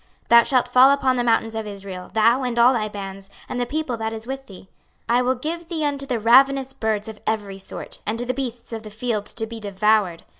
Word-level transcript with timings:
26:039:004 0.21 0.27
Thou 0.29 0.43
shalt 0.45 0.67
fall 0.67 0.89
upon 0.89 1.15
the 1.15 1.23
mountains 1.23 1.53
of 1.53 1.67
Israel, 1.67 2.09
thou, 2.15 2.41
and 2.41 2.57
all 2.57 2.73
thy 2.73 2.87
bands, 2.89 3.29
and 3.47 3.59
the 3.61 3.67
people 3.67 3.97
that 3.97 4.11
is 4.13 4.25
with 4.25 4.47
thee: 4.47 4.67
I 5.07 5.21
will 5.21 5.35
give 5.35 5.67
thee 5.67 5.85
unto 5.85 6.07
the 6.07 6.19
ravenous 6.19 6.73
birds 6.73 7.07
of 7.07 7.19
every 7.27 7.59
sort, 7.59 7.99
and 8.03 8.17
to 8.17 8.25
the 8.25 8.33
beasts 8.33 8.73
of 8.73 8.81
the 8.81 8.89
field 8.89 9.27
to 9.27 9.45
be 9.45 9.59
devoured. 9.59 10.23